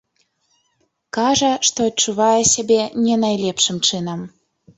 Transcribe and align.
Кажа, 1.17 1.51
што 1.69 1.79
адчувае 1.89 2.41
сябе 2.53 2.79
не 3.05 3.15
найлепшым 3.27 3.77
чынам. 3.87 4.19